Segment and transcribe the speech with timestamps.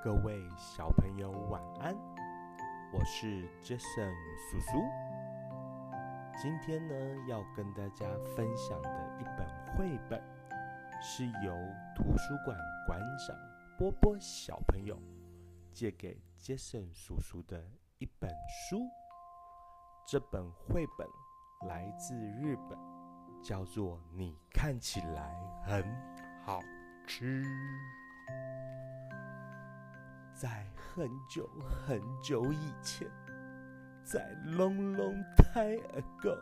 [0.00, 1.92] 各位小朋友晚安，
[2.92, 4.14] 我是 Jason
[4.48, 4.78] 叔叔。
[6.40, 6.94] 今天呢，
[7.28, 8.06] 要跟大家
[8.36, 10.22] 分享的一本绘本，
[11.02, 11.52] 是由
[11.96, 12.56] 图书馆
[12.86, 13.36] 馆长
[13.76, 14.96] 波波小朋友
[15.72, 17.60] 借给 Jason 叔叔的
[17.98, 18.30] 一本
[18.70, 18.78] 书。
[20.06, 21.08] 这本绘本
[21.68, 22.78] 来自日本，
[23.42, 25.34] 叫做《你看起来
[25.64, 25.84] 很
[26.44, 26.60] 好
[27.04, 27.42] 吃》。
[30.38, 30.64] 在
[30.94, 33.10] 很久很久以前，
[34.04, 36.38] 在 long long time ago，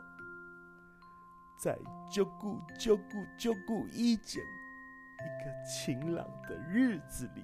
[1.59, 1.78] 在
[2.12, 7.42] 就古就古就古以前，一个晴朗的日子里，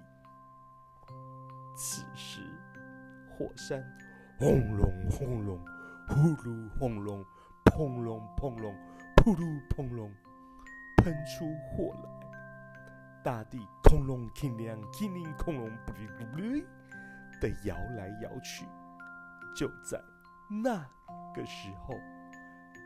[1.74, 2.42] 此时
[3.30, 3.82] 火山
[4.38, 5.58] 轰隆轰隆，
[6.06, 7.24] 呼噜轰隆，
[7.64, 8.76] 砰隆砰隆，
[9.16, 10.12] 噗噜砰隆，
[10.98, 12.10] 喷出火来。
[13.24, 13.58] 大地
[13.92, 16.64] 轰隆轰亮，轰隆轰隆，不哩不哩
[17.42, 18.64] 的摇来摇去。
[19.54, 20.02] 就在
[20.48, 20.78] 那
[21.34, 21.94] 个时候，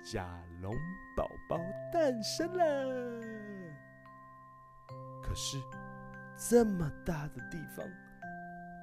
[0.05, 0.27] 甲
[0.61, 0.75] 龙
[1.17, 1.57] 宝宝
[1.93, 3.21] 诞生了。
[5.23, 5.63] 可是
[6.37, 7.87] 这么大的地方，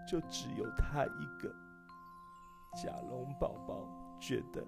[0.09, 1.53] 就只有他一个。
[2.81, 3.85] 甲龙宝宝
[4.17, 4.65] 觉得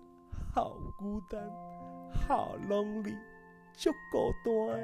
[0.53, 1.42] 好孤单，
[2.28, 3.17] 好 lonely，
[3.72, 4.78] 就孤单。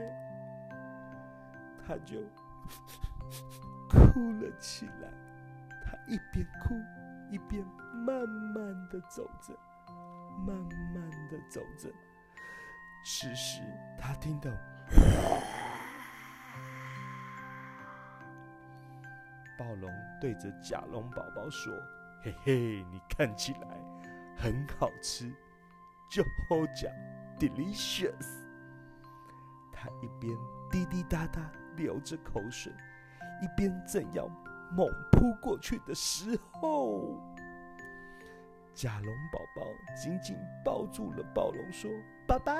[1.85, 2.21] 他就
[3.89, 5.11] 哭了起来，
[5.85, 6.75] 他一边哭
[7.29, 9.53] 一边慢慢的走着，
[10.45, 10.55] 慢
[10.93, 11.89] 慢的走着。
[13.03, 13.61] 此时
[13.97, 14.51] 他听到，
[19.57, 21.73] 暴龙对着甲龙宝宝说
[22.23, 23.67] ：“嘿嘿，你看起来
[24.37, 25.33] 很好吃，
[26.09, 26.91] 就好讲
[27.39, 28.39] ，delicious。”
[29.73, 30.37] 他一边
[30.69, 31.51] 滴滴答答。
[31.77, 32.71] 流着口水，
[33.41, 34.27] 一边正要
[34.71, 37.17] 猛扑过去的时候，
[38.73, 41.91] 甲龙宝宝紧紧抱住了暴龙，说
[42.27, 42.53] ：“爸爸，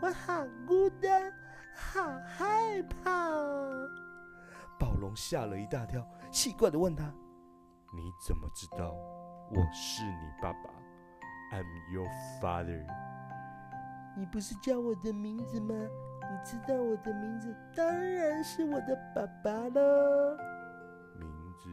[0.00, 1.32] 我好孤单，
[1.74, 3.30] 好害怕。”
[4.78, 7.04] 暴龙吓了一大跳，奇怪地问他
[7.94, 8.92] ：“你怎么知道
[9.50, 10.70] 我是你爸爸
[11.52, 12.08] ？I'm your
[12.40, 12.86] father。
[14.16, 15.74] 你不是叫我的名字吗？”
[16.30, 20.36] 你知道我的名字，当然是我的爸爸喽。
[21.18, 21.68] 名字？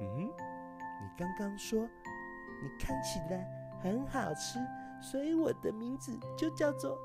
[0.00, 1.80] 嗯，你刚刚说
[2.62, 3.46] 你看起来
[3.82, 4.58] 很好吃，
[5.00, 6.96] 所以我的名字就叫做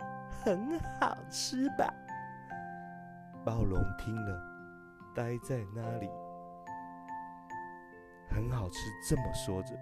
[0.44, 1.94] 很好吃吧。
[3.45, 4.41] 暴龙听了，
[5.16, 6.09] 呆在那里。
[8.29, 9.73] 很好吃，这么说着，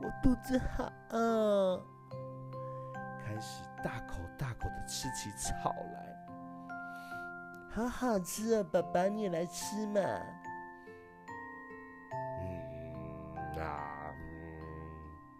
[0.00, 1.82] 我肚子好饿，
[3.18, 6.17] 开始大口大口的吃起草来。
[7.78, 10.00] 好好吃哦，爸爸，你也来吃嘛。
[12.40, 12.50] 嗯，
[13.54, 14.12] 那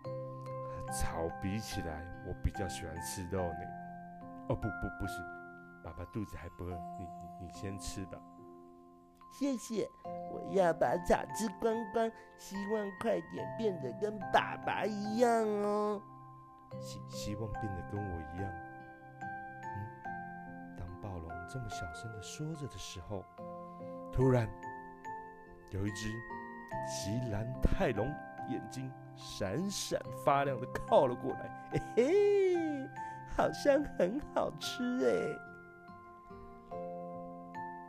[0.05, 3.59] 嗯，草比起来，我比较喜欢吃肉呢。
[4.49, 5.21] 哦，不不不是，
[5.83, 8.17] 爸爸肚子还不饿，你你你先吃吧。
[9.33, 9.91] 谢谢，
[10.31, 16.01] 我要把草吃光光，希望快点变得跟爸爸一样哦。
[16.79, 18.68] 希希望变得跟我一样。
[21.51, 23.25] 这么小声的说着的时候，
[24.13, 24.47] 突然
[25.71, 26.11] 有一只
[26.87, 28.07] 吉兰泰龙
[28.51, 32.89] 眼睛闪闪发亮的靠了过来，嘿嘿，
[33.35, 35.11] 好像很好吃哎！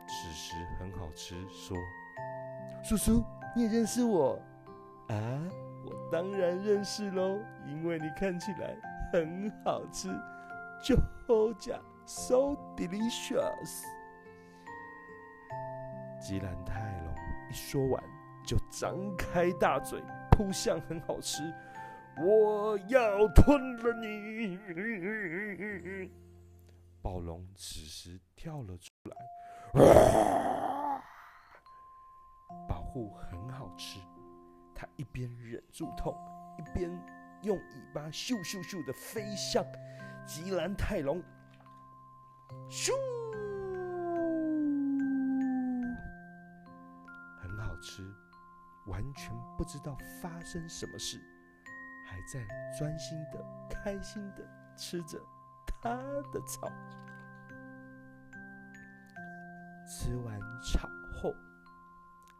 [0.08, 1.76] 此时很好吃说
[2.82, 3.22] ：“叔叔，
[3.54, 4.40] 你也认识我
[5.08, 5.14] 啊？
[5.84, 8.74] 我当然认识喽，因为你看起来
[9.12, 10.08] 很好吃，
[10.82, 11.74] 就好吃。”
[12.10, 13.84] So delicious！
[16.20, 17.14] 吉兰泰龙
[17.48, 18.02] 一说完，
[18.44, 21.54] 就张开大嘴扑向很好吃，
[22.18, 24.58] 我要吞了你！
[27.00, 29.14] 暴龙此时跳了出来，
[32.68, 34.00] 保护很好吃。
[34.74, 36.12] 他一边忍住痛，
[36.58, 36.90] 一边
[37.42, 37.62] 用尾
[37.94, 39.64] 巴咻咻咻的飞向
[40.26, 41.22] 吉兰泰龙。
[42.68, 42.92] 咻！
[47.40, 48.02] 很好吃，
[48.86, 51.20] 完全不知道发生什么事，
[52.06, 52.46] 还在
[52.78, 55.20] 专心的、开心的吃着
[55.66, 55.96] 它
[56.32, 56.70] 的草。
[59.86, 60.88] 吃完草
[61.20, 61.34] 后，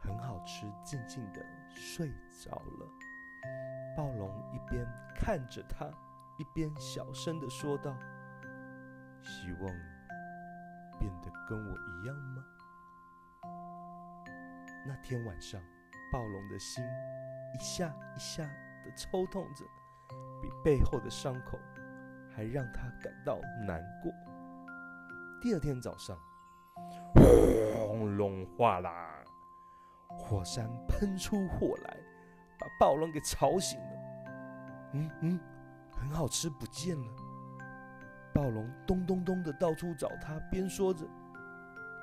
[0.01, 2.09] 很好吃，静静的睡
[2.45, 2.89] 着了。
[3.97, 4.87] 暴龙一边
[5.17, 5.87] 看着它，
[6.39, 7.97] 一边小声的说道
[9.23, 9.75] ：“希望。”
[11.01, 12.45] 变得跟我一样吗？
[14.87, 15.61] 那天晚上，
[16.13, 16.85] 暴龙的心
[17.55, 18.45] 一下一下
[18.85, 19.65] 的抽痛着，
[20.43, 21.59] 比背后的伤口
[22.31, 24.13] 还让他感到难过。
[25.41, 26.19] 第二天早上，
[27.75, 29.25] 轰隆哗啦，
[30.09, 31.97] 火山喷出火来，
[32.59, 33.91] 把暴龙给吵醒了。
[34.93, 35.41] 嗯嗯，
[35.91, 37.30] 很好吃不见了。
[38.33, 41.05] 暴龙咚咚咚的到处找他，边说着：“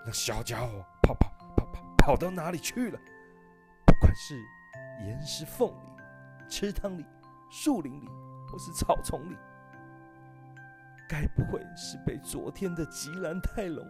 [0.06, 3.00] 那小家伙跑跑跑跑跑到哪里去了？
[3.86, 4.36] 不管是
[5.06, 6.04] 岩石缝里、
[6.50, 7.06] 池塘里、
[7.50, 8.08] 树林里，
[8.50, 9.38] 或是草丛里，
[11.08, 13.86] 该不会是被昨天的吉兰泰龙？”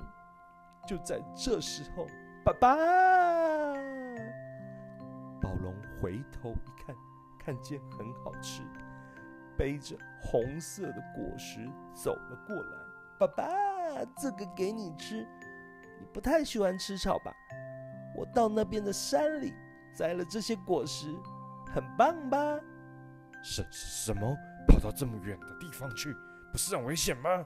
[0.88, 2.08] 就在这时候，
[2.46, 2.68] 爸爸！
[5.42, 6.96] 暴龙回头一看，
[7.38, 8.62] 看见很好吃。
[9.58, 12.78] 背着红色的果实走了过来，
[13.20, 13.44] 爸爸，
[14.18, 15.28] 这个给你吃。
[16.00, 17.34] 你不太喜欢吃草吧？
[18.16, 19.54] 我到那边的山里
[19.96, 21.08] 摘了这些果实，
[21.74, 22.38] 很棒吧？
[23.44, 24.36] 什什么？
[24.68, 26.16] 跑到这么远的地方去，
[26.52, 27.46] 不是很危险吗？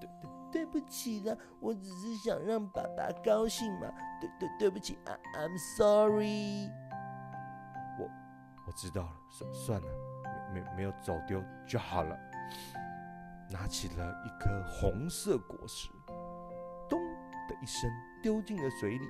[0.00, 3.88] 对对对不起啦，我只是想让爸爸高兴嘛。
[4.20, 6.70] 对对对不起啊，I'm sorry。
[7.98, 8.10] 我
[8.66, 9.88] 我知道了，算算了。
[10.52, 12.18] 没没有走丢就好了。
[13.50, 15.88] 拿起了一颗红色果实，
[16.88, 17.00] 咚
[17.48, 17.90] 的一声
[18.22, 19.08] 丢进了嘴里。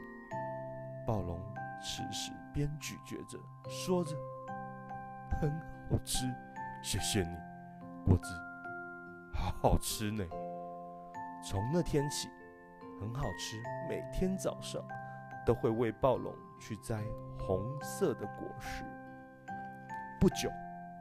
[1.06, 1.40] 暴龙
[1.82, 3.38] 此时边咀嚼着，
[3.68, 4.14] 说着
[5.40, 5.50] ：“很
[5.90, 6.24] 好吃，
[6.82, 7.36] 谢谢你，
[8.06, 8.32] 果子
[9.34, 10.24] 好好吃呢。”
[11.42, 12.28] 从那天起，
[13.00, 14.80] 很好吃，每天早上
[15.44, 17.02] 都会为暴龙去摘
[17.38, 18.84] 红色的果实。
[20.20, 20.48] 不久。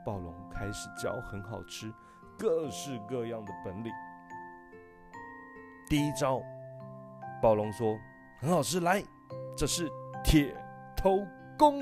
[0.07, 1.94] 暴龙开始教很好吃
[2.39, 3.92] 各式各样的本领。
[5.89, 6.42] 第一招，
[7.42, 8.00] 暴龙说
[8.39, 9.04] ：“很好吃，来，
[9.57, 9.92] 这是
[10.24, 10.56] 铁
[10.95, 11.27] 头
[11.59, 11.81] 功。”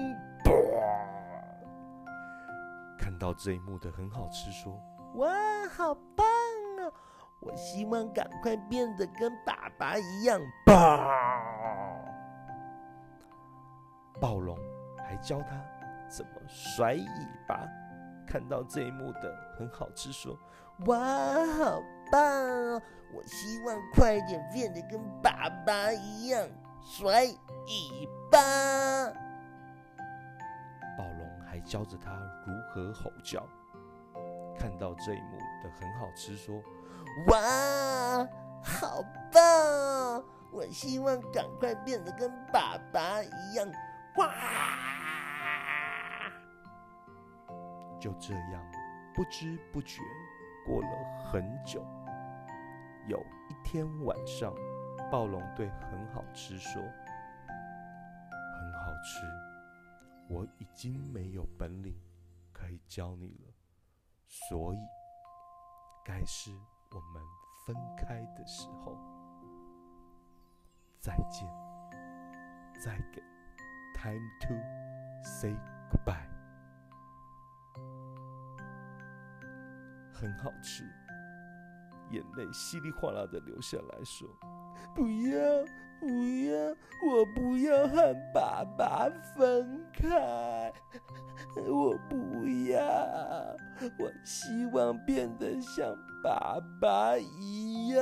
[2.98, 4.74] 看到这一幕的很好吃说
[5.18, 5.30] ：“哇，
[5.70, 6.26] 好棒
[6.80, 6.92] 哦！
[7.40, 10.42] 我希望赶快变得跟爸爸一样。”
[14.20, 14.58] 暴龙
[14.98, 15.64] 还教他
[16.10, 17.06] 怎么甩尾
[17.48, 17.60] 巴。
[18.26, 20.38] 看到这一幕的很好吃，说
[20.88, 21.82] ：“哇，好
[22.12, 22.82] 棒！
[23.14, 26.48] 我希望快点变得跟爸爸一样
[26.82, 28.40] 甩尾巴。
[30.98, 32.12] ”暴龙还教着他
[32.46, 33.48] 如何吼叫。
[34.58, 36.62] 看到这一幕的很好吃，说
[37.28, 38.28] ：“哇，
[38.64, 40.24] 好棒！
[40.52, 43.70] 我希望赶快变得跟爸爸一样
[44.18, 44.32] 哇。”
[48.06, 48.64] 就这样，
[49.16, 50.00] 不知不觉
[50.64, 50.88] 过了
[51.26, 51.84] 很久。
[53.08, 53.18] 有
[53.50, 54.54] 一天晚上，
[55.12, 56.80] 暴龙对很好吃说
[57.50, 59.26] ：“很好吃，
[60.30, 61.96] 我已经没有本领
[62.54, 63.54] 可以教你了，
[64.28, 64.78] 所以
[66.06, 66.52] 该是
[66.92, 67.24] 我们
[67.66, 68.96] 分开的时候。
[71.00, 71.48] 再见，
[72.80, 73.20] 再给
[73.96, 74.54] ，time to
[75.24, 75.56] say
[75.90, 76.34] goodbye。”
[80.16, 80.86] 很好吃，
[82.12, 84.26] 眼泪稀里哗啦的流下来说
[84.96, 85.66] ：“不要，
[86.00, 86.08] 不
[86.46, 86.76] 要，
[87.06, 90.72] 我不要和爸爸分开，
[91.68, 92.80] 我不要，
[94.00, 95.94] 我希望变得像
[96.24, 98.02] 爸爸一样，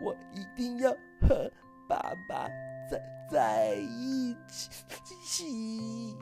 [0.00, 0.90] 我一定要
[1.20, 1.52] 和
[1.86, 2.48] 爸爸
[2.90, 2.98] 在
[3.30, 6.16] 在一起。”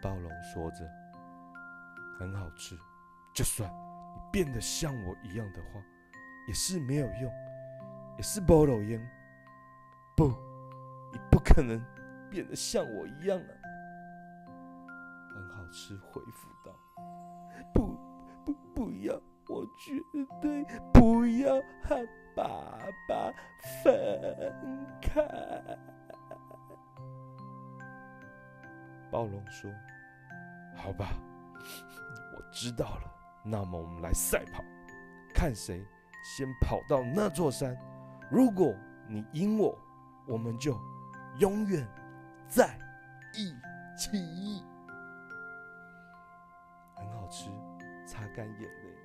[0.00, 0.99] 暴龙说着。
[2.20, 2.78] 很好吃，
[3.32, 3.66] 就算
[4.14, 5.80] 你变得像我一样的话，
[6.46, 7.32] 也是没有用，
[8.18, 9.00] 也是不露烟。
[10.14, 10.28] 不，
[11.10, 11.82] 你不可能
[12.28, 13.52] 变得像我一样啊！
[15.30, 16.70] 很好吃，回复道
[17.72, 17.98] ：“不
[18.44, 19.14] 不不要，
[19.48, 19.94] 我绝
[20.42, 20.62] 对
[20.92, 22.76] 不要和爸
[23.08, 23.32] 爸
[23.82, 23.96] 分
[25.00, 25.26] 开。”
[29.10, 29.72] 暴龙说
[30.76, 31.08] ：“好吧。”
[32.52, 33.14] 知道了，
[33.44, 34.62] 那么我们来赛跑，
[35.34, 35.86] 看谁
[36.22, 37.76] 先跑到那座山。
[38.30, 38.74] 如果
[39.08, 39.78] 你赢我，
[40.26, 40.78] 我们就
[41.38, 41.86] 永远
[42.48, 42.78] 在
[43.34, 43.54] 一
[43.96, 44.62] 起。
[46.94, 47.50] 很好吃，
[48.06, 48.96] 擦干眼泪，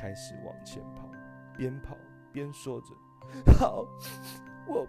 [0.00, 1.08] 开始往前跑，
[1.56, 1.96] 边跑
[2.32, 2.86] 边说着
[3.58, 3.86] ：“好，
[4.66, 4.86] 我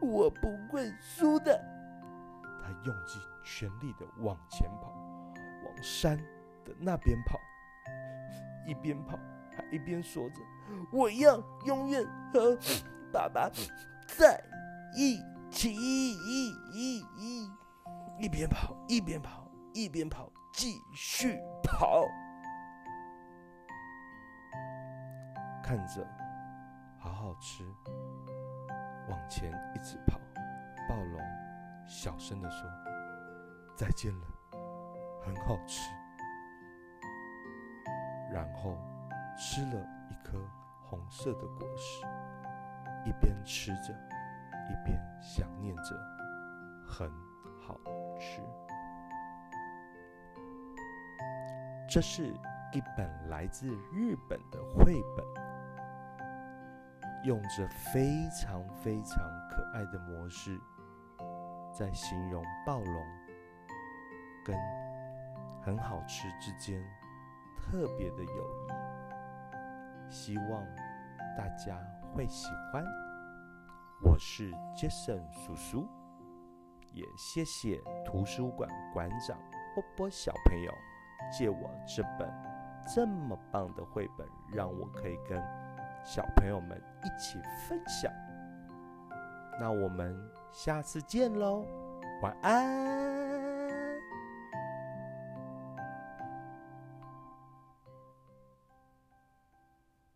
[0.00, 1.58] 我不会输的。”
[2.62, 4.92] 他用尽全力的往前跑。
[5.64, 6.18] 往山
[6.64, 7.38] 的那边跑，
[8.66, 9.18] 一边跑
[9.56, 10.40] 还一边说着
[10.92, 12.56] ：“我要永远和
[13.12, 13.50] 爸爸
[14.06, 14.42] 在
[14.96, 15.18] 一
[15.50, 15.74] 起！
[15.74, 16.12] 一、
[16.72, 17.50] 一、一，
[18.18, 22.06] 一边跑一边跑一边跑，继续跑。
[25.62, 26.06] 看着，
[26.98, 27.64] 好好吃。
[29.08, 30.18] 往前一直跑，
[30.88, 31.20] 暴龙
[31.86, 32.70] 小声地说
[33.76, 34.26] ：“再见了，
[35.22, 35.90] 很好吃。”
[38.62, 38.78] 后
[39.36, 40.38] 吃了一颗
[40.84, 42.06] 红色的果实，
[43.04, 43.92] 一边吃着，
[44.70, 45.94] 一边想念着
[46.86, 47.10] ：“很
[47.60, 47.78] 好
[48.18, 48.40] 吃。”
[51.88, 52.32] 这是
[52.72, 55.26] 一本来自日本的绘本。
[57.24, 60.60] 用着非常非常可爱的模式，
[61.72, 63.06] 在形容暴龙
[64.44, 64.58] 跟
[65.60, 66.84] 很好吃之间
[67.62, 70.66] 特别的友谊，希望
[71.36, 71.78] 大家
[72.12, 72.84] 会喜欢。
[74.02, 75.86] 我是 Jason 叔叔，
[76.92, 79.38] 也谢谢图书馆馆长
[79.74, 80.72] 波波小朋友
[81.32, 82.28] 借我这本
[82.94, 85.42] 这么棒的绘本，让我可以跟。
[86.04, 87.38] 小朋友们一起
[87.68, 88.12] 分享，
[89.60, 90.18] 那我们
[90.50, 91.64] 下次见喽，
[92.20, 93.11] 晚安。